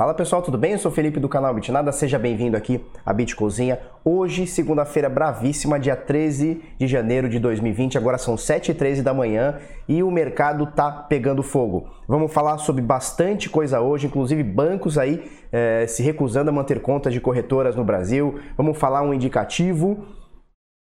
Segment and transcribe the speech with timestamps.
[0.00, 0.72] Fala pessoal, tudo bem?
[0.72, 3.78] Eu sou Felipe do canal Bitnada, seja bem-vindo aqui à Bit Cozinha.
[4.02, 10.02] Hoje, segunda-feira bravíssima, dia 13 de janeiro de 2020, agora são 7h13 da manhã e
[10.02, 11.86] o mercado tá pegando fogo.
[12.08, 15.22] Vamos falar sobre bastante coisa hoje, inclusive bancos aí
[15.52, 18.40] eh, se recusando a manter contas de corretoras no Brasil.
[18.56, 20.06] Vamos falar um indicativo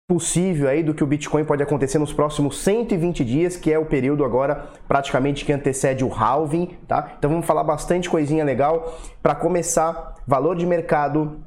[0.09, 3.85] possível aí do que o Bitcoin pode acontecer nos próximos 120 dias, que é o
[3.85, 7.15] período agora praticamente que antecede o halving, tá?
[7.19, 11.41] Então vamos falar bastante coisinha legal para começar, valor de mercado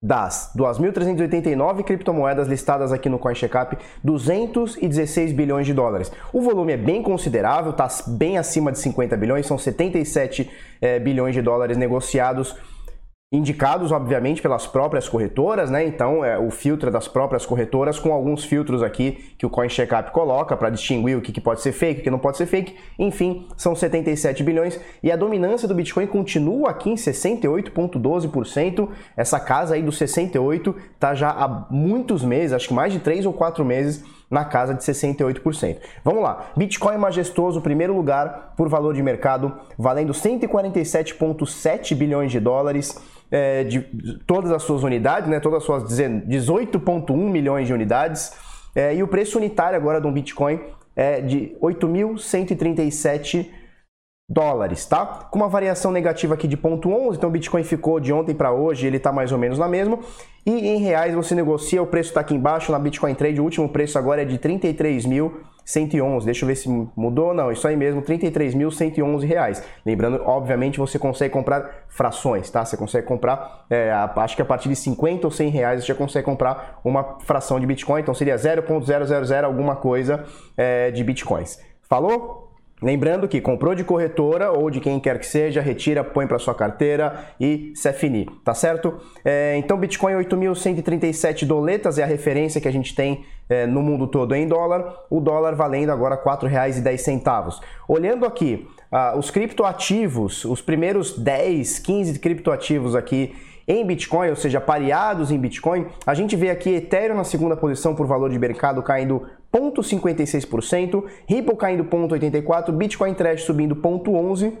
[0.00, 6.12] das 2.389 criptomoedas listadas aqui no CoinCheckup, 216 bilhões de dólares.
[6.32, 10.48] O volume é bem considerável, está bem acima de 50 bilhões, são 77
[10.80, 12.54] é, bilhões de dólares negociados
[13.32, 15.84] indicados, obviamente, pelas próprias corretoras, né?
[15.84, 20.12] Então, é, o filtro é das próprias corretoras, com alguns filtros aqui que o CoinCheckup
[20.12, 22.76] coloca para distinguir o que, que pode ser fake, o que não pode ser fake.
[22.96, 28.88] Enfim, são 77 bilhões e a dominância do Bitcoin continua aqui em 68,12%.
[29.16, 33.26] Essa casa aí dos 68 tá já há muitos meses, acho que mais de 3
[33.26, 35.78] ou 4 meses na casa de 68%.
[36.04, 43.00] Vamos lá, Bitcoin majestoso, primeiro lugar por valor de mercado, valendo 147,7 bilhões de dólares
[43.30, 43.80] é, de
[44.26, 48.32] todas as suas unidades, né, todas as suas 18,1 milhões de unidades.
[48.74, 50.60] É, e o preço unitário agora de um Bitcoin
[50.94, 53.50] é de 8.137
[54.28, 55.06] dólares, tá?
[55.30, 58.86] Com uma variação negativa aqui de 0,11, então o Bitcoin ficou de ontem para hoje,
[58.86, 59.98] ele está mais ou menos na mesma.
[60.44, 63.68] E em reais você negocia, o preço está aqui embaixo na Bitcoin Trade, o último
[63.68, 66.24] preço agora é de 33.111.
[66.24, 69.62] Deixa eu ver se mudou, não, isso aí mesmo, 33.111 reais.
[69.84, 72.64] Lembrando, obviamente, você consegue comprar frações, tá?
[72.64, 75.94] Você consegue comprar, é, acho que a partir de 50 ou 100 reais você já
[75.94, 80.24] consegue comprar uma fração de Bitcoin, então seria 0.000 alguma coisa
[80.56, 81.60] é, de Bitcoins.
[81.88, 82.55] Falou?
[82.82, 86.54] Lembrando que comprou de corretora ou de quem quer que seja, retira, põe para sua
[86.54, 89.00] carteira e se finir, tá certo?
[89.24, 94.06] É, então, Bitcoin 8.137 doletas é a referência que a gente tem é, no mundo
[94.06, 97.60] todo em dólar, o dólar valendo agora R$ 4,10.
[97.88, 103.34] Olhando aqui, ah, os criptoativos, os primeiros 10, 15 criptoativos aqui
[103.66, 107.94] em Bitcoin, ou seja, pareados em Bitcoin, a gente vê aqui Ethereum na segunda posição
[107.94, 114.52] por valor de mercado caindo 0,56%, Ripple caindo 0,84%, Bitcoin Trash subindo 0,11%,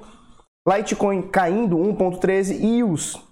[0.68, 3.25] Litecoin caindo 1,13% e os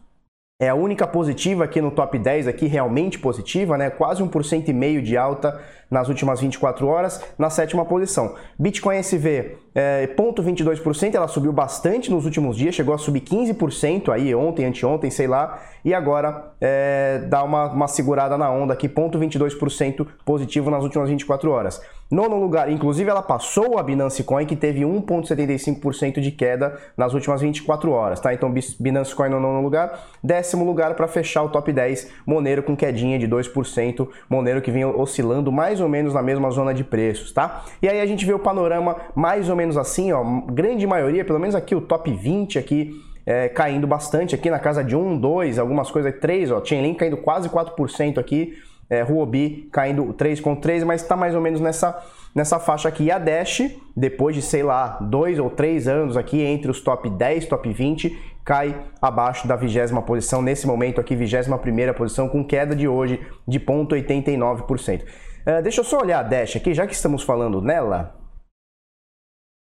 [0.61, 3.91] é a única positiva aqui no top 10, aqui realmente positiva, né?
[3.91, 5.61] Quase 1,5% de alta
[5.91, 8.37] nas últimas 24 horas, na sétima posição.
[8.57, 14.33] Bitcoin SV, é, 0,22%, ela subiu bastante nos últimos dias, chegou a subir 15% aí
[14.33, 20.07] ontem, anteontem, sei lá, e agora é, dá uma, uma segurada na onda aqui, 0,22%
[20.25, 21.81] positivo nas últimas 24 horas.
[22.11, 27.41] Nono lugar, inclusive ela passou a Binance Coin, que teve 1,75% de queda nas últimas
[27.41, 28.33] 24 horas, tá?
[28.33, 30.07] Então Binance Coin no nono lugar.
[30.23, 34.85] Décimo lugar para fechar o top 10, Monero com quedinha de 2%, Monero que vem
[34.85, 37.65] oscilando mais ou menos na mesma zona de preços, tá?
[37.81, 41.39] E aí a gente vê o panorama mais ou menos assim, ó, grande maioria, pelo
[41.39, 42.93] menos aqui o top 20 aqui,
[43.27, 47.17] é, caindo bastante aqui na casa de 1, 2, algumas coisas 3, ó, Chainlink caindo
[47.17, 48.55] quase 4% aqui,
[48.89, 52.03] é, Huobi caindo 3,3, mas está mais ou menos nessa,
[52.35, 53.05] nessa faixa aqui.
[53.05, 53.63] E a Dash,
[53.97, 58.35] depois de, sei lá, dois ou três anos aqui entre os top 10, top 20,
[58.45, 60.43] cai abaixo da vigésima posição.
[60.43, 65.03] Nesse momento aqui, vigésima primeira posição, com queda de hoje de 0,89%.
[65.47, 68.24] É, deixa eu só olhar a Dash aqui, já que estamos falando nela.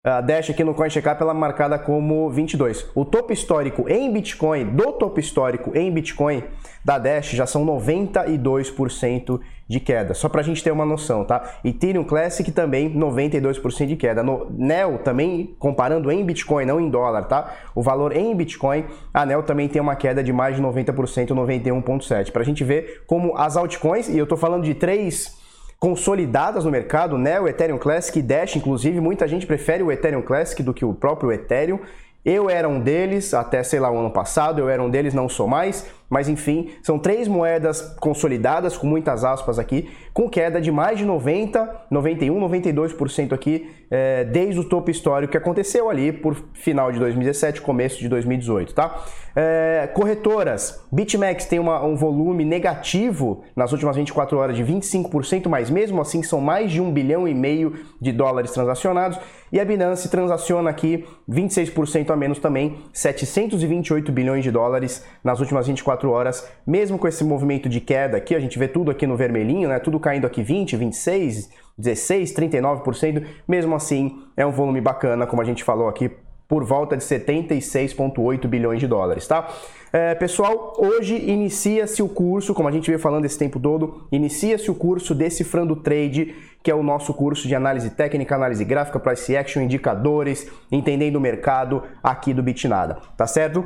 [0.06, 2.92] A Dash aqui no CoinCheckup ela é marcada como 22.
[2.94, 6.44] O topo histórico em Bitcoin, do topo histórico em Bitcoin
[6.84, 10.14] da Dash já são 92% de queda.
[10.14, 11.54] Só para a gente ter uma noção, tá?
[11.64, 14.22] Ethereum Classic também 92% de queda.
[14.22, 17.54] No Neo também, comparando em Bitcoin, não em dólar, tá?
[17.74, 18.84] O valor em Bitcoin,
[19.14, 22.30] a Neo também tem uma queda de mais de 90%, 91,7%.
[22.30, 25.42] Para a gente ver como as altcoins, e eu estou falando de três
[25.84, 27.42] consolidadas no mercado, né?
[27.42, 30.94] O Ethereum Classic e Dash, inclusive, muita gente prefere o Ethereum Classic do que o
[30.94, 31.78] próprio Ethereum.
[32.24, 35.28] Eu era um deles até, sei lá, o ano passado, eu era um deles, não
[35.28, 35.86] sou mais.
[36.10, 41.06] Mas enfim, são três moedas consolidadas, com muitas aspas aqui, com queda de mais de
[41.06, 47.00] 90, 91, 92% aqui, é, desde o topo histórico que aconteceu ali por final de
[47.00, 49.04] 2017, começo de 2018, tá?
[49.36, 55.70] É, corretoras, BitMEX tem uma, um volume negativo nas últimas 24 horas de 25%, mas
[55.70, 59.20] mesmo assim são mais de um bilhão e meio de dólares transacionados.
[59.52, 65.68] E a Binance transaciona aqui 26% a menos também, 728 bilhões de dólares nas últimas
[65.68, 69.06] 24 24 horas, mesmo com esse movimento de queda aqui, a gente vê tudo aqui
[69.06, 69.80] no vermelhinho, né?
[69.80, 75.46] Tudo caindo aqui 20, 26, 16, 39%, mesmo assim é um volume bacana, como a
[75.46, 76.12] gente falou aqui,
[76.48, 79.48] por volta de 76,8 bilhões de dólares, tá?
[79.92, 84.70] É, pessoal, hoje inicia-se o curso, como a gente veio falando esse tempo todo, inicia-se
[84.70, 89.36] o curso Decifrando Trade, que é o nosso curso de análise técnica, análise gráfica, price
[89.36, 93.66] action, indicadores, entendendo o mercado aqui do Bitnada, tá certo?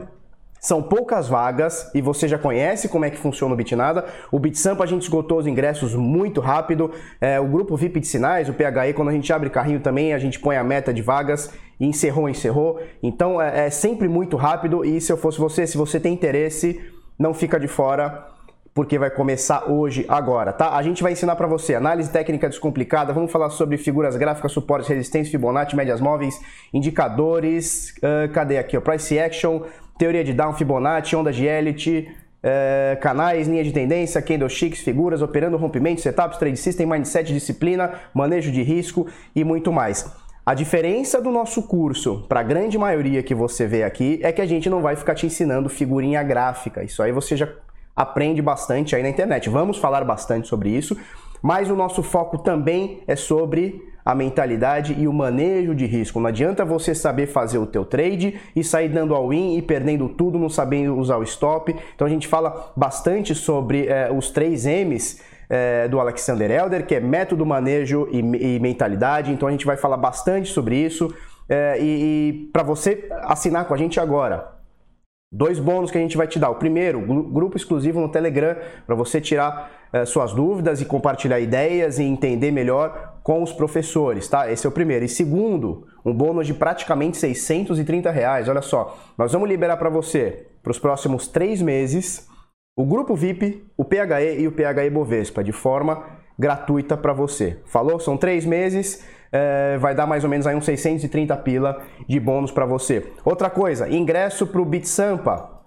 [0.67, 4.03] São poucas vagas e você já conhece como é que funciona o Bitnada.
[4.29, 6.91] O BitSampa a gente esgotou os ingressos muito rápido.
[7.21, 10.19] É, o grupo VIP de sinais, o PHE, quando a gente abre carrinho também, a
[10.19, 12.81] gente põe a meta de vagas e encerrou, encerrou.
[13.01, 16.81] Então é, é sempre muito rápido e se eu fosse você, se você tem interesse,
[17.17, 18.35] não fica de fora
[18.77, 20.75] porque vai começar hoje, agora, tá?
[20.75, 24.87] A gente vai ensinar para você análise técnica descomplicada, vamos falar sobre figuras gráficas, suportes,
[24.87, 26.39] resistência, Fibonacci, médias móveis,
[26.71, 29.63] indicadores, uh, cadê aqui, o price action,
[29.97, 32.09] teoria de Down, Fibonacci, onda de Elliott,
[32.43, 38.51] uh, canais, linha de tendência, candlesticks, figuras, operando rompimentos, setups, trade system, mindset, disciplina, manejo
[38.51, 40.11] de risco e muito mais.
[40.45, 44.41] A diferença do nosso curso para a grande maioria que você vê aqui é que
[44.41, 46.83] a gente não vai ficar te ensinando figurinha gráfica.
[46.83, 47.49] Isso aí você já
[47.93, 49.49] aprende bastante aí na internet.
[49.49, 50.95] Vamos falar bastante sobre isso,
[51.41, 56.17] mas o nosso foco também é sobre a mentalidade e o manejo de risco.
[56.17, 60.39] Não adianta você saber fazer o teu trade e sair dando all-in e perdendo tudo,
[60.39, 61.75] não sabendo usar o stop.
[61.93, 66.95] Então a gente fala bastante sobre é, os três M's é, do Alexander Elder, que
[66.95, 69.29] é método, manejo e, e, mentalidade.
[69.29, 71.13] Então a gente vai falar bastante sobre isso.
[71.49, 74.56] É, e, e para você assinar com a gente agora,
[75.31, 76.49] Dois bônus que a gente vai te dar.
[76.49, 81.99] O primeiro, grupo exclusivo no Telegram, para você tirar eh, suas dúvidas e compartilhar ideias
[81.99, 84.49] e entender melhor com os professores, tá?
[84.49, 85.03] Esse é o primeiro.
[85.03, 88.47] E segundo, um bônus de praticamente 630 reais.
[88.47, 92.25] Olha só, nós vamos liberar para você, para os próximos três meses,
[92.77, 96.05] o grupo VIP, o PHE e o PHE Bovespa, de forma
[96.39, 97.59] gratuita para você.
[97.65, 97.99] Falou?
[97.99, 102.51] São três meses é, vai dar mais ou menos aí uns 630 pila de bônus
[102.51, 103.11] para você.
[103.23, 105.57] Outra coisa, ingresso para o Bit Sampa,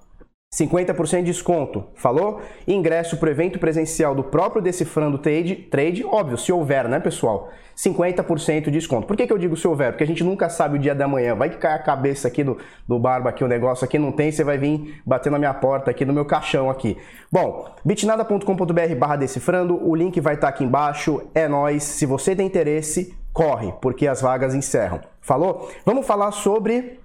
[0.52, 2.40] 50% de desconto, falou?
[2.66, 7.50] Ingresso para o evento presencial do próprio Decifrando Trade, trade, óbvio, se houver, né, pessoal?
[7.76, 9.06] 50% de desconto.
[9.06, 9.92] Por que, que eu digo se houver?
[9.92, 11.36] Porque a gente nunca sabe o dia da manhã.
[11.36, 14.32] Vai que cai a cabeça aqui do, do barba aqui, o negócio aqui não tem,
[14.32, 16.98] você vai vir bater na minha porta aqui, no meu caixão aqui.
[17.30, 21.84] Bom, bitnada.com.br barra decifrando, o link vai estar aqui embaixo, é nós.
[21.84, 25.00] Se você tem interesse, corre, porque as vagas encerram.
[25.21, 25.71] Falou?
[25.85, 27.00] Vamos falar sobre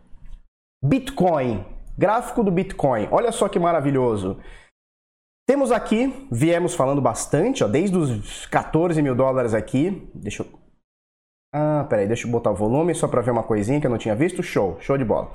[0.83, 1.65] Bitcoin.
[1.97, 3.07] Gráfico do Bitcoin.
[3.11, 4.39] Olha só que maravilhoso.
[5.47, 10.09] Temos aqui, viemos falando bastante, ó, desde os 14 mil dólares aqui.
[10.13, 10.47] Deixa eu.
[11.53, 13.97] Ah, peraí, deixa eu botar o volume só para ver uma coisinha que eu não
[13.97, 14.43] tinha visto.
[14.43, 15.31] Show, show de bola.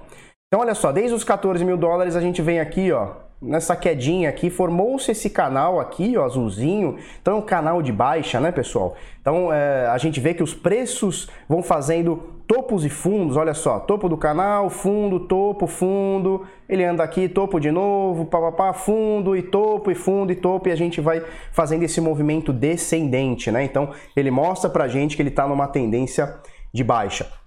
[0.48, 4.28] Então, olha só, desde os 14 mil dólares a gente vem aqui, ó, nessa quedinha
[4.28, 6.98] aqui, formou-se esse canal aqui, ó, azulzinho.
[7.22, 8.94] Então é um canal de baixa, né, pessoal?
[9.20, 13.78] Então é, a gente vê que os preços vão fazendo topos e fundos, olha só,
[13.78, 19.42] topo do canal, fundo, topo, fundo, ele anda aqui, topo de novo, papapá, fundo e
[19.42, 21.22] topo e fundo e topo e a gente vai
[21.52, 23.64] fazendo esse movimento descendente, né?
[23.64, 26.34] Então ele mostra pra gente que ele tá numa tendência
[26.72, 27.39] de baixa.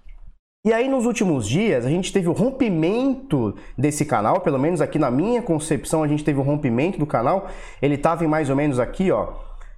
[0.66, 4.98] E aí nos últimos dias a gente teve o rompimento desse canal, pelo menos aqui
[4.98, 7.48] na minha concepção a gente teve o rompimento do canal.
[7.82, 9.34] Ele estava em mais ou menos aqui, ó,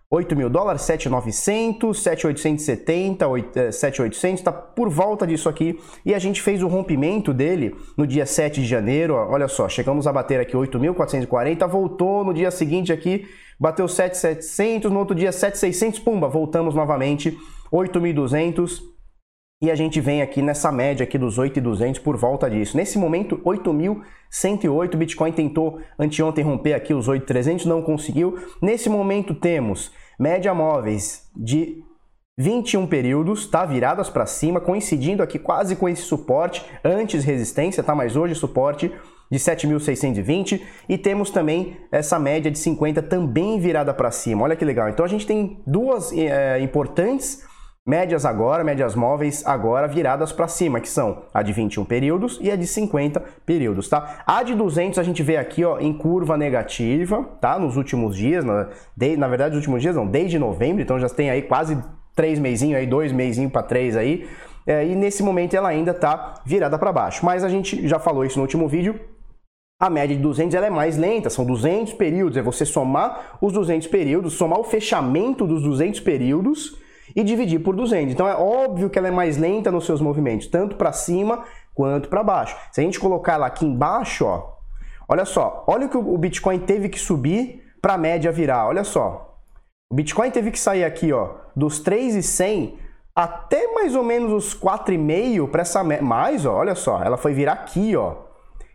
[0.08, 5.76] 8 mil dólares, 7,900, 7,870, 7,800, tá por volta disso aqui.
[6.04, 9.68] E a gente fez o rompimento dele no dia 7 de janeiro, ó, olha só,
[9.68, 13.26] chegamos a bater aqui 8.440, voltou no dia seguinte aqui,
[13.58, 17.36] bateu 7,700, no outro dia 7,600, pumba, voltamos novamente,
[17.72, 18.94] 8.200
[19.60, 22.76] e a gente vem aqui nessa média aqui dos 8.200 por volta disso.
[22.76, 28.38] Nesse momento, 8.108, Bitcoin tentou anteontem romper aqui os 8.300, não conseguiu.
[28.60, 31.82] Nesse momento temos média móveis de
[32.38, 33.64] 21 períodos, tá?
[33.64, 37.94] Viradas para cima, coincidindo aqui quase com esse suporte, antes resistência, tá?
[37.94, 38.92] Mas hoje suporte
[39.32, 44.42] de 7.620 e temos também essa média de 50 também virada para cima.
[44.42, 44.90] Olha que legal.
[44.90, 47.42] Então a gente tem duas é, importantes
[47.86, 52.50] Médias agora, médias móveis agora viradas para cima, que são a de 21 períodos e
[52.50, 54.24] a de 50 períodos, tá?
[54.26, 57.56] A de 200 a gente vê aqui, ó, em curva negativa, tá?
[57.60, 61.08] Nos últimos dias, na, de, na verdade, nos últimos dias não, desde novembro, então já
[61.08, 61.78] tem aí quase
[62.12, 64.28] três meizinhos aí, dois meizinhos para três aí,
[64.66, 67.24] é, e nesse momento ela ainda tá virada para baixo.
[67.24, 68.98] Mas a gente já falou isso no último vídeo,
[69.80, 73.52] a média de 200 ela é mais lenta, são 200 períodos, é você somar os
[73.52, 76.84] 200 períodos, somar o fechamento dos 200 períodos
[77.14, 78.12] e dividir por 200.
[78.12, 81.44] Então é óbvio que ela é mais lenta nos seus movimentos, tanto para cima
[81.74, 82.56] quanto para baixo.
[82.72, 84.56] Se a gente colocar ela aqui embaixo, ó,
[85.08, 88.82] olha só, olha o que o Bitcoin teve que subir para a média virar, olha
[88.82, 89.38] só.
[89.90, 92.78] O Bitcoin teve que sair aqui, ó, dos 3,100
[93.14, 97.52] até mais ou menos os 4,5 para essa mais, ó, olha só, ela foi virar
[97.52, 98.26] aqui, ó.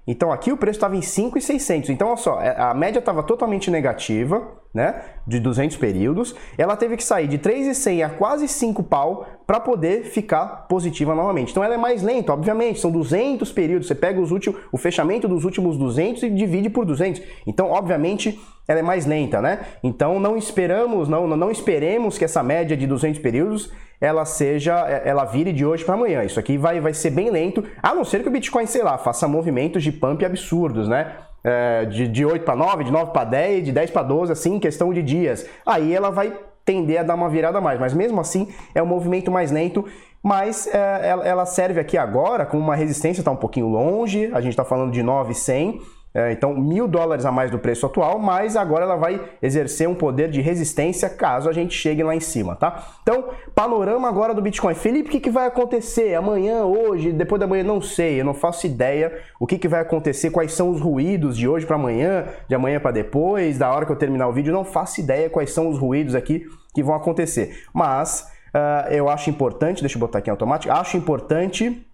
[0.07, 1.91] Então aqui o preço estava em 5,600.
[1.91, 6.35] Então olha só, é, a média estava totalmente negativa, né, de 200 períodos.
[6.57, 11.51] Ela teve que sair de 3,100 a quase 5 pau para poder ficar positiva novamente.
[11.51, 13.87] Então ela é mais lenta, obviamente, são 200 períodos.
[13.87, 17.21] Você pega os últimos, o fechamento dos últimos 200 e divide por 200.
[17.45, 19.59] Então, obviamente, ela é mais lenta, né?
[19.83, 25.07] Então não esperamos, não, não esperemos que essa média de 200 períodos ela seja, é,
[25.07, 26.23] ela vire de hoje para amanhã.
[26.23, 28.97] Isso aqui vai, vai ser bem lento, a não ser que o Bitcoin, sei lá,
[28.97, 31.15] faça movimentos de pump absurdos, né?
[31.43, 34.59] É, de, de 8 para 9, de 9 para 10, de 10 para 12, assim,
[34.59, 35.45] questão de dias.
[35.65, 39.31] Aí ela vai tender a dar uma virada mais, mas mesmo assim é um movimento
[39.31, 39.85] mais lento.
[40.23, 44.51] Mas é, ela serve aqui agora com uma resistência, está um pouquinho longe, a gente
[44.51, 45.81] está falando de 9,100
[46.13, 49.95] é, então, mil dólares a mais do preço atual, mas agora ela vai exercer um
[49.95, 52.85] poder de resistência caso a gente chegue lá em cima, tá?
[53.01, 54.75] Então, panorama agora do Bitcoin.
[54.75, 57.63] Felipe, o que, que vai acontecer amanhã, hoje, depois da manhã?
[57.63, 61.37] Não sei, eu não faço ideia o que, que vai acontecer, quais são os ruídos
[61.37, 64.51] de hoje para amanhã, de amanhã para depois, da hora que eu terminar o vídeo,
[64.51, 67.63] não faço ideia quais são os ruídos aqui que vão acontecer.
[67.73, 71.87] Mas uh, eu acho importante, deixa eu botar aqui em automático, acho importante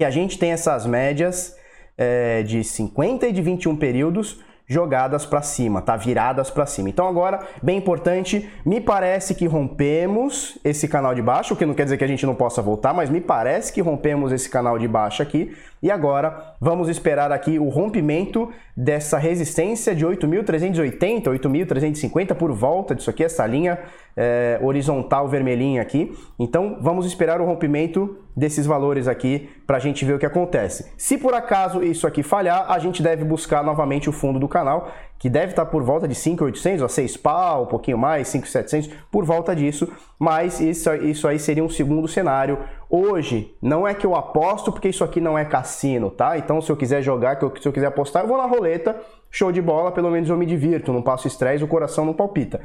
[0.00, 1.56] que a gente tenha essas médias
[1.98, 4.38] é, de 50 e de 21 períodos
[4.68, 5.96] jogadas para cima, tá?
[5.96, 6.90] Viradas para cima.
[6.90, 11.72] Então agora, bem importante, me parece que rompemos esse canal de baixo, o que não
[11.72, 14.78] quer dizer que a gente não possa voltar, mas me parece que rompemos esse canal
[14.78, 15.56] de baixo aqui.
[15.82, 23.08] E agora vamos esperar aqui o rompimento dessa resistência de 8.380, 8.350 por volta disso
[23.08, 23.78] aqui, essa linha
[24.14, 26.12] é, horizontal vermelhinha aqui.
[26.38, 30.92] Então vamos esperar o rompimento desses valores aqui para a gente ver o que acontece.
[30.96, 34.90] Se por acaso isso aqui falhar, a gente deve buscar novamente o fundo do canal,
[35.18, 38.90] que deve estar tá por volta de 5.800 a 6 pau, um pouquinho mais, 5.700,
[39.10, 42.58] por volta disso, mas isso, isso aí seria um segundo cenário.
[42.88, 46.38] Hoje, não é que eu aposto, porque isso aqui não é cassino, tá?
[46.38, 48.96] Então, se eu quiser jogar, se eu quiser apostar, eu vou na roleta,
[49.30, 52.60] show de bola, pelo menos eu me divirto, não passo estresse, o coração não palpita.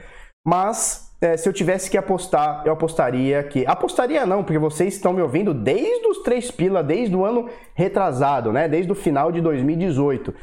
[0.46, 3.66] Mas é, se eu tivesse que apostar, eu apostaria que.
[3.66, 8.52] Apostaria não, porque vocês estão me ouvindo desde os três pila, desde o ano retrasado,
[8.52, 8.68] né?
[8.68, 10.34] Desde o final de 2018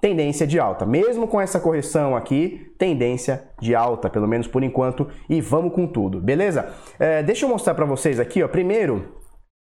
[0.00, 0.84] tendência de alta.
[0.84, 5.86] Mesmo com essa correção aqui, tendência de alta, pelo menos por enquanto, e vamos com
[5.86, 6.74] tudo, beleza?
[6.98, 8.48] É, deixa eu mostrar para vocês aqui, ó.
[8.48, 9.14] Primeiro,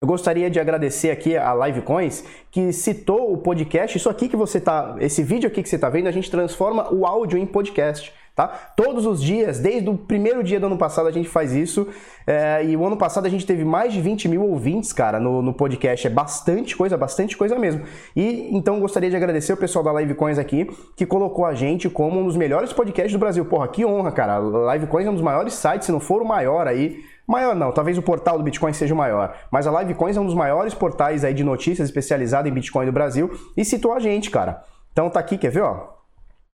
[0.02, 3.98] eu gostaria de agradecer aqui a Livecoins que citou o podcast.
[3.98, 6.94] Isso aqui que você tá, esse vídeo aqui que você está vendo, a gente transforma
[6.94, 8.74] o áudio em podcast tá?
[8.76, 11.88] Todos os dias, desde o primeiro dia do ano passado, a gente faz isso.
[12.26, 15.42] É, e o ano passado a gente teve mais de 20 mil ouvintes, cara, no,
[15.42, 16.08] no podcast.
[16.08, 17.84] É bastante coisa, bastante coisa mesmo.
[18.16, 22.20] E então gostaria de agradecer o pessoal da Livecoins aqui, que colocou a gente como
[22.20, 23.46] um dos melhores podcasts do Brasil.
[23.46, 24.38] Porra, que honra, cara.
[24.38, 27.00] A Livecoins é um dos maiores sites, se não for o maior aí.
[27.28, 30.26] Maior não, talvez o portal do Bitcoin seja o maior, mas a Livecoins é um
[30.26, 34.30] dos maiores portais aí de notícias especializado em Bitcoin do Brasil e citou a gente,
[34.30, 34.64] cara.
[34.92, 36.01] Então tá aqui, quer ver, ó?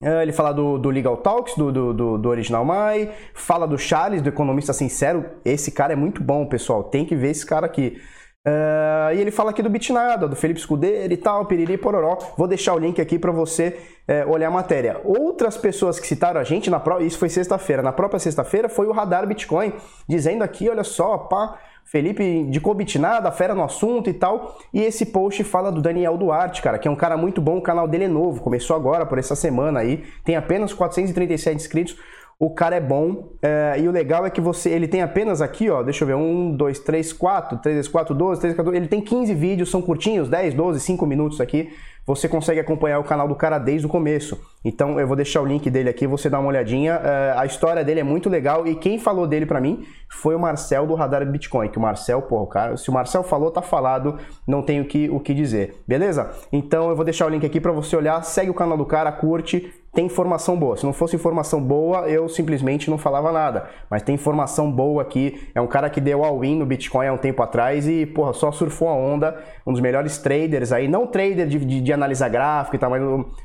[0.02, 4.20] É, ele fala do, do Legal Talks, do, do, do, Original Mai, fala do Charles,
[4.20, 5.24] do Economista Sincero.
[5.44, 6.82] Esse cara é muito bom, pessoal.
[6.82, 7.98] Tem que ver esse cara aqui.
[8.44, 12.18] Uh, e ele fala aqui do Bitnada, do Felipe Scudeiro e tal, piriri pororó.
[12.36, 13.78] Vou deixar o link aqui para você
[14.08, 15.00] uh, olhar a matéria.
[15.04, 17.82] Outras pessoas que citaram a gente, na isso foi sexta-feira.
[17.82, 19.72] Na própria sexta-feira foi o Radar Bitcoin,
[20.08, 21.56] dizendo aqui, olha só, pá,
[21.92, 24.58] Felipe de Bitnada, fera no assunto e tal.
[24.72, 27.60] E esse post fala do Daniel Duarte, cara, que é um cara muito bom, o
[27.60, 31.98] canal dele é novo, começou agora, por essa semana aí, tem apenas 437 inscritos.
[32.38, 35.68] O cara é bom é, e o legal é que você, ele tem apenas aqui,
[35.68, 39.00] ó, deixa eu ver, 1, 2, 3, 4, 3, 4, 12, 3, 14, ele tem
[39.02, 41.70] 15 vídeos, são curtinhos, 10, 12, 5 minutos aqui
[42.06, 44.40] você consegue acompanhar o canal do cara desde o começo.
[44.64, 46.96] Então eu vou deixar o link dele aqui, você dá uma olhadinha.
[46.96, 50.38] Uh, a história dele é muito legal e quem falou dele para mim foi o
[50.38, 51.68] Marcel do Radar Bitcoin.
[51.68, 55.08] Que o Marcel, porra, o cara, se o Marcel falou, tá falado, não tenho que,
[55.10, 55.82] o que dizer.
[55.86, 56.30] Beleza?
[56.52, 59.10] Então eu vou deixar o link aqui para você olhar, segue o canal do cara,
[59.10, 60.74] curte, tem informação boa.
[60.74, 63.68] Se não fosse informação boa, eu simplesmente não falava nada.
[63.90, 65.50] Mas tem informação boa aqui.
[65.54, 68.50] É um cara que deu all-in no Bitcoin há um tempo atrás e, porra, só
[68.50, 69.42] surfou a onda.
[69.66, 71.92] Um dos melhores traders aí, não trader de, de, de
[72.30, 73.02] gráfico e tal, mas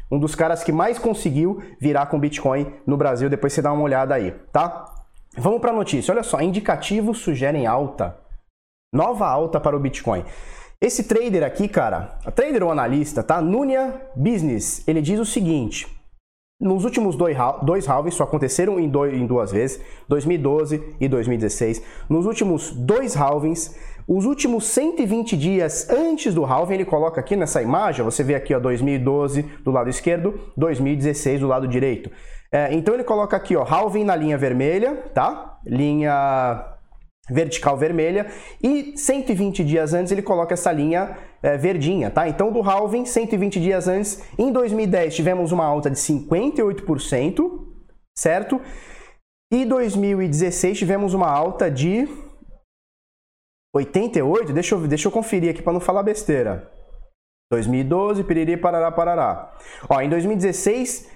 [0.10, 3.30] um, dos caras que mais conseguiu virar com Bitcoin no Brasil.
[3.30, 4.86] Depois você dá uma olhada aí, tá?
[5.38, 6.13] Vamos para a notícia.
[6.13, 8.18] Olha só, indicativos sugerem alta.
[8.94, 10.24] Nova alta para o Bitcoin.
[10.80, 13.42] Esse trader aqui, cara, trader ou analista, tá?
[13.42, 15.97] Nunia Business, ele diz o seguinte:
[16.60, 21.84] nos últimos dois, dois halvings, só aconteceram em, dois, em duas vezes, 2012 e 2016.
[22.10, 23.76] Nos últimos dois halvings,
[24.08, 28.56] os últimos 120 dias antes do halving, ele coloca aqui nessa imagem, você vê aqui
[28.56, 32.10] ó, 2012 do lado esquerdo, 2016 do lado direito.
[32.52, 35.60] É, então ele coloca aqui ó, halving na linha vermelha, tá?
[35.66, 36.76] Linha
[37.29, 38.27] vertical vermelha
[38.63, 42.27] e 120 dias antes ele coloca essa linha é, verdinha, tá?
[42.27, 47.67] Então do halving, 120 dias antes, em 2010 tivemos uma alta de 58%,
[48.17, 48.62] certo?
[49.51, 52.07] E 2016 tivemos uma alta de
[53.75, 56.72] 88, deixa eu, deixa eu conferir aqui para não falar besteira.
[57.51, 59.55] 2012, piriri, parará, parará.
[59.88, 61.10] Ó, em 2016,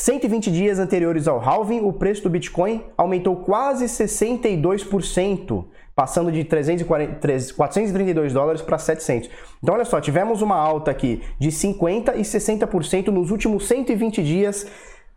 [0.00, 7.18] 120 dias anteriores ao halving, o preço do Bitcoin aumentou quase 62%, passando de 340,
[7.52, 9.28] 432 dólares para 700.
[9.60, 14.68] Então, olha só, tivemos uma alta aqui de 50% e 60% nos últimos 120 dias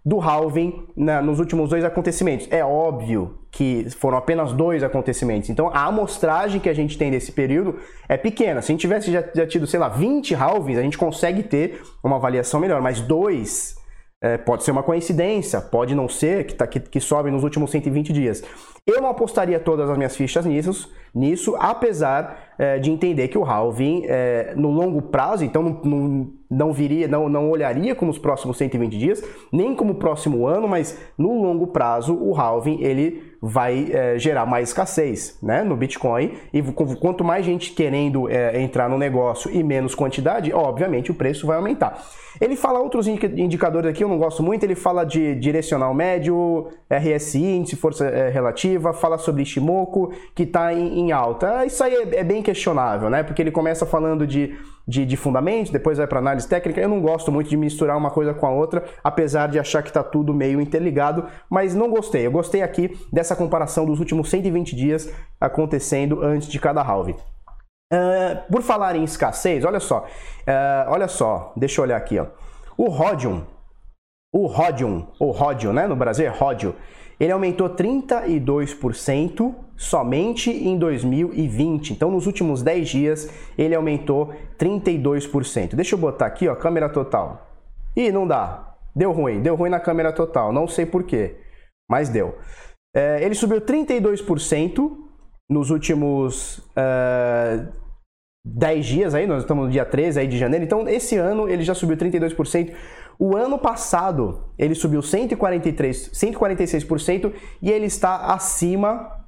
[0.03, 2.47] do halving na, nos últimos dois acontecimentos.
[2.49, 7.31] É óbvio que foram apenas dois acontecimentos, então a amostragem que a gente tem desse
[7.31, 7.75] período
[8.09, 8.63] é pequena.
[8.63, 11.83] Se a gente tivesse já, já tido, sei lá, 20 halvings, a gente consegue ter
[12.03, 13.79] uma avaliação melhor, mas dois
[14.21, 17.71] é, pode ser uma coincidência, pode não ser, que, tá, que, que sobe nos últimos
[17.71, 18.43] 120 dias.
[18.85, 23.43] Eu não apostaria todas as minhas fichas nisso, nisso apesar é, de entender que o
[23.43, 28.19] halving, é, no longo prazo, então não, não, não, viria, não, não olharia como os
[28.19, 33.31] próximos 120 dias, nem como o próximo ano, mas no longo prazo o halving ele
[33.41, 36.33] vai é, gerar mais escassez né, no Bitcoin.
[36.53, 36.61] E
[36.99, 41.57] quanto mais gente querendo é, entrar no negócio e menos quantidade, obviamente o preço vai
[41.57, 41.99] aumentar.
[42.39, 44.63] Ele fala outros indicadores aqui, eu não gosto muito.
[44.63, 50.73] Ele fala de direcional médio, RSI, índice força é, relativa, fala sobre Ishimoku, que está
[50.73, 51.65] em, em, alta.
[51.65, 53.23] Isso aí é, é bem questionável, né?
[53.23, 56.81] Porque ele começa falando de de, de fundamentos, depois vai para análise técnica.
[56.81, 59.89] Eu não gosto muito de misturar uma coisa com a outra, apesar de achar que
[59.89, 62.25] está tudo meio interligado, mas não gostei.
[62.25, 67.15] Eu gostei aqui dessa comparação dos últimos 120 dias acontecendo antes de cada halving.
[67.93, 72.27] Uh, por falar em escassez, olha só, uh, olha só, deixa eu olhar aqui, ó.
[72.77, 73.43] O Rhodium,
[74.33, 76.29] o Rhodium, ou Rhodium, né, no Brasil é
[77.21, 81.93] ele aumentou 32% somente em 2020.
[81.93, 85.75] Então, nos últimos 10 dias, ele aumentou 32%.
[85.75, 87.47] Deixa eu botar aqui, ó, câmera total.
[87.95, 88.73] Ih, não dá.
[88.95, 90.51] Deu ruim, deu ruim na câmera total.
[90.51, 91.35] Não sei porquê,
[91.87, 92.39] mas deu.
[92.95, 94.91] É, ele subiu 32%
[95.47, 97.71] nos últimos uh,
[98.43, 100.65] 10 dias aí, nós estamos no dia 13 aí de janeiro.
[100.65, 102.73] Então, esse ano ele já subiu 32%.
[103.17, 109.21] O ano passado ele subiu 143, 146% e ele está acima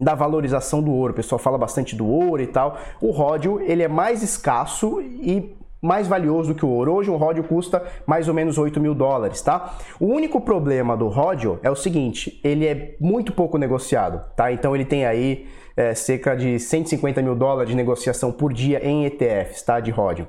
[0.00, 1.12] da valorização do ouro.
[1.12, 2.78] O pessoal fala bastante do ouro e tal.
[3.00, 6.92] O ródio ele é mais escasso e mais valioso do que o ouro.
[6.92, 9.76] Hoje um ródio custa mais ou menos 8 mil dólares, tá?
[9.98, 14.52] O único problema do ródio é o seguinte, ele é muito pouco negociado, tá?
[14.52, 19.04] Então ele tem aí é, cerca de 150 mil dólares de negociação por dia em
[19.06, 19.80] ETFs, tá?
[19.80, 20.28] De ródio.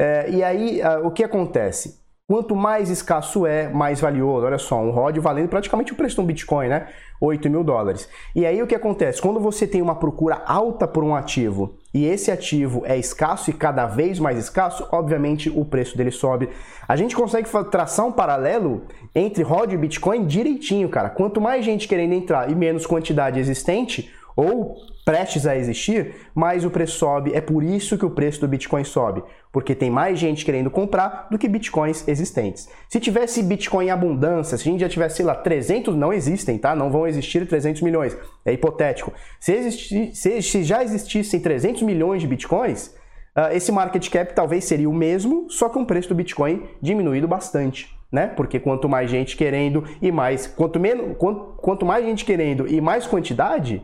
[0.00, 2.00] É, e aí, o que acontece?
[2.30, 4.44] Quanto mais escasso é, mais valioso.
[4.44, 6.88] Olha só, um ROD valendo praticamente o preço de um Bitcoin, né?
[7.18, 8.06] 8 mil dólares.
[8.36, 9.22] E aí o que acontece?
[9.22, 13.54] Quando você tem uma procura alta por um ativo e esse ativo é escasso e
[13.54, 16.50] cada vez mais escasso, obviamente o preço dele sobe.
[16.86, 18.82] A gente consegue traçar um paralelo
[19.14, 21.08] entre ROD e Bitcoin direitinho, cara.
[21.08, 26.70] Quanto mais gente querendo entrar e menos quantidade existente, ou prestes a existir, mais o
[26.70, 27.32] preço sobe.
[27.34, 31.26] É por isso que o preço do Bitcoin sobe, porque tem mais gente querendo comprar
[31.28, 32.68] do que Bitcoins existentes.
[32.88, 36.56] Se tivesse Bitcoin em abundância, se a gente já tivesse, sei lá, 300, não existem,
[36.56, 36.76] tá?
[36.76, 38.16] Não vão existir 300 milhões.
[38.44, 39.12] É hipotético.
[39.40, 39.72] Se,
[40.14, 42.94] se, se já existissem 300 milhões de Bitcoins,
[43.36, 47.26] uh, esse market cap talvez seria o mesmo, só com o preço do Bitcoin diminuído
[47.26, 47.92] bastante.
[48.12, 48.28] Né?
[48.28, 52.80] Porque quanto mais gente querendo e mais, quanto menos, quanto, quanto mais gente querendo e
[52.80, 53.82] mais quantidade,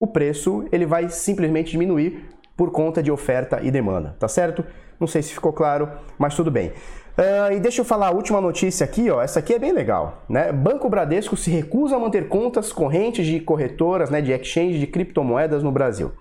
[0.00, 4.64] o preço ele vai simplesmente diminuir por conta de oferta e demanda, tá certo?
[4.98, 6.72] Não sei se ficou claro, mas tudo bem.
[7.18, 9.22] Uh, e deixa eu falar a última notícia aqui, ó.
[9.22, 10.52] Essa aqui é bem legal, né?
[10.52, 15.62] Banco Bradesco se recusa a manter contas correntes de corretoras, né, de exchange de criptomoedas
[15.62, 16.12] no Brasil.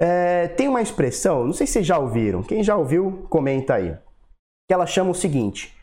[0.00, 2.42] É, tem uma expressão, não sei se vocês já ouviram.
[2.42, 3.96] Quem já ouviu, comenta aí.
[4.68, 5.76] Que ela chama o seguinte: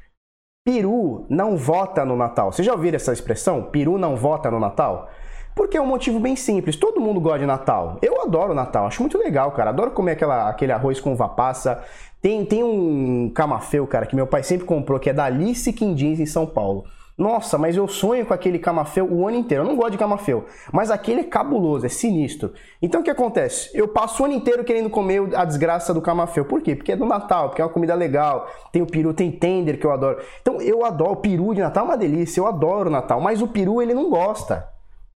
[0.65, 2.51] Peru não vota no Natal.
[2.51, 3.63] Vocês já ouviram essa expressão?
[3.63, 5.09] Peru não vota no Natal?
[5.55, 6.75] Porque é um motivo bem simples.
[6.75, 7.97] Todo mundo gosta de Natal.
[8.01, 9.69] Eu adoro Natal, acho muito legal, cara.
[9.69, 11.83] Adoro comer aquela, aquele arroz com uva passa.
[12.21, 16.19] Tem, tem um camafeu, cara, que meu pai sempre comprou, que é da Alice Quindins
[16.19, 16.85] em São Paulo.
[17.15, 19.63] Nossa, mas eu sonho com aquele camafeu o ano inteiro.
[19.63, 22.53] Eu não gosto de camafeu, mas aquele é cabuloso, é sinistro.
[22.81, 23.69] Então o que acontece?
[23.73, 26.43] Eu passo o ano inteiro querendo comer a desgraça do camafeu.
[26.43, 26.75] Por quê?
[26.75, 28.47] Porque é do Natal, porque é uma comida legal.
[28.71, 30.17] Tem o peru, tem tender que eu adoro.
[30.41, 32.39] Então eu adoro o peru de Natal, é uma delícia.
[32.39, 34.72] Eu adoro o Natal, mas o peru ele não gosta.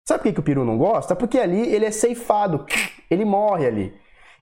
[0.07, 1.17] Sabe por que, que o peru não gosta?
[1.17, 2.67] Porque ali ele é ceifado,
[3.11, 3.95] ele morre ali.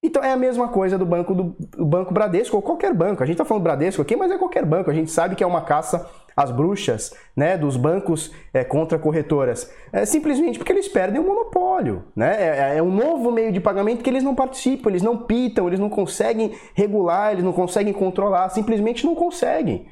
[0.03, 3.23] Então é a mesma coisa do banco do, do banco Bradesco ou qualquer banco.
[3.23, 4.91] A gente está falando Bradesco aqui, mas é qualquer banco.
[4.91, 9.73] A gente sabe que é uma caça às bruxas, né, dos bancos é, contra corretoras.
[9.93, 12.73] É simplesmente porque eles perdem o monopólio, né?
[12.73, 15.79] É, é um novo meio de pagamento que eles não participam, eles não pitam, eles
[15.79, 19.87] não conseguem regular, eles não conseguem controlar, simplesmente não conseguem.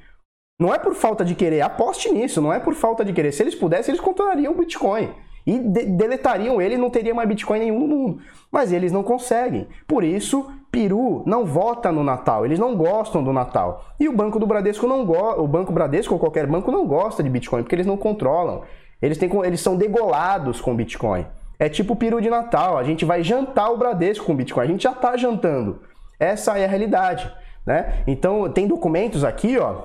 [0.58, 3.30] Não é por falta de querer, aposte nisso, não é por falta de querer.
[3.30, 5.14] Se eles pudessem, eles controlariam o Bitcoin
[5.50, 8.22] e de deletariam ele, não teria mais Bitcoin nenhum no mundo.
[8.52, 9.66] Mas eles não conseguem.
[9.86, 13.84] Por isso, Peru não vota no Natal, eles não gostam do Natal.
[13.98, 17.28] E o Banco do Bradesco não o Banco Bradesco ou qualquer banco não gosta de
[17.28, 18.62] Bitcoin, porque eles não controlam.
[19.02, 21.26] Eles, têm, eles são degolados com Bitcoin.
[21.58, 24.68] É tipo o peru de Natal, a gente vai jantar o Bradesco com Bitcoin, a
[24.68, 25.80] gente já está jantando.
[26.18, 27.30] Essa é a realidade.
[27.66, 28.02] Né?
[28.06, 29.82] Então tem documentos aqui, ó,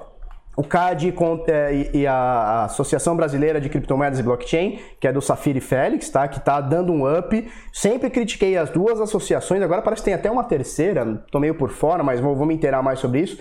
[0.57, 1.13] o CAD
[1.47, 6.27] é, e a Associação Brasileira de Criptomoedas e Blockchain, que é do Safiri Félix, tá?
[6.27, 7.47] que está dando um up.
[7.73, 11.69] Sempre critiquei as duas associações, agora parece que tem até uma terceira, tô meio por
[11.69, 13.37] fora, mas vou, vou me inteirar mais sobre isso.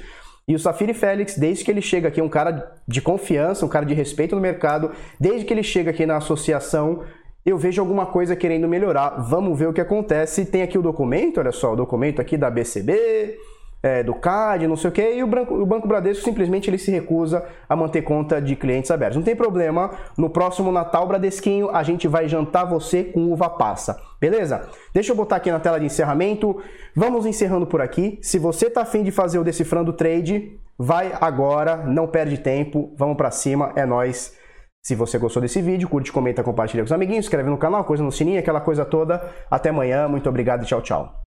[0.46, 3.86] E o Safiri Félix, desde que ele chega aqui, um cara de confiança, um cara
[3.86, 7.02] de respeito no mercado, desde que ele chega aqui na associação,
[7.46, 9.22] eu vejo alguma coisa querendo melhorar.
[9.28, 10.44] Vamos ver o que acontece.
[10.44, 13.38] Tem aqui o documento, olha só, o documento aqui da BCB,
[13.84, 16.78] é, do CAD, não sei o que, e o, Branco, o Banco Bradesco simplesmente ele
[16.78, 19.18] se recusa a manter conta de clientes abertos.
[19.18, 24.00] Não tem problema, no próximo Natal, Bradesquinho, a gente vai jantar você com uva passa,
[24.18, 24.66] beleza?
[24.94, 26.62] Deixa eu botar aqui na tela de encerramento,
[26.96, 28.18] vamos encerrando por aqui.
[28.22, 33.18] Se você tá afim de fazer o Decifrando Trade, vai agora, não perde tempo, vamos
[33.18, 34.34] para cima, é nós.
[34.82, 38.02] Se você gostou desse vídeo, curte, comenta, compartilha com os amiguinhos, inscreve no canal, coisa
[38.02, 39.30] no sininho, aquela coisa toda.
[39.50, 41.24] Até amanhã, muito obrigado e tchau, tchau.